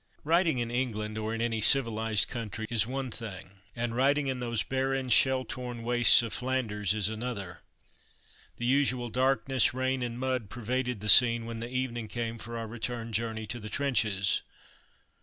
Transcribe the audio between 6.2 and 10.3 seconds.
of Flanders is another. The usual darkness, rain and